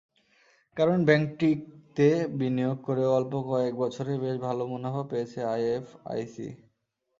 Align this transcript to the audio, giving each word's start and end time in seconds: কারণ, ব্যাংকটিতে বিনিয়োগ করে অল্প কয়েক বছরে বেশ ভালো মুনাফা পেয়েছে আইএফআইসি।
কারণ, 0.77 0.97
ব্যাংকটিতে 1.05 2.07
বিনিয়োগ 2.39 2.77
করে 2.83 3.03
অল্প 3.17 3.33
কয়েক 3.49 3.73
বছরে 3.75 4.13
বেশ 4.23 4.35
ভালো 4.47 4.63
মুনাফা 4.71 5.03
পেয়েছে 5.11 5.39
আইএফআইসি। 5.53 6.47